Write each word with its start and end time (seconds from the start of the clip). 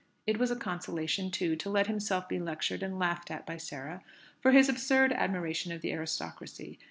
It 0.25 0.39
was 0.39 0.49
a 0.49 0.55
consolation, 0.55 1.29
too, 1.29 1.55
to 1.57 1.69
let 1.69 1.85
himself 1.85 2.27
be 2.27 2.39
lectured 2.39 2.81
and 2.81 2.97
laughed 2.97 3.29
at 3.29 3.45
by 3.45 3.57
Sarah 3.57 4.01
for 4.39 4.49
his 4.49 4.67
absurd 4.67 5.13
admiration 5.13 5.71
of 5.71 5.81
the 5.81 5.91
aristocracy. 5.93 6.79